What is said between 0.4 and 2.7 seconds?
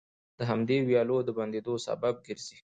همدې ويالو د بندېدو سبب ګرځي،